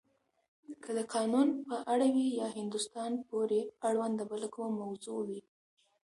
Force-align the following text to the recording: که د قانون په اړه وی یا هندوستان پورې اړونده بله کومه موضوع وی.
که 0.83 0.89
د 0.97 0.99
قانون 1.13 1.47
په 1.67 1.75
اړه 1.93 2.07
وی 2.15 2.27
یا 2.39 2.47
هندوستان 2.57 3.11
پورې 3.29 3.59
اړونده 3.87 4.23
بله 4.31 4.47
کومه 4.55 4.75
موضوع 4.83 5.19
وی. 5.27 5.41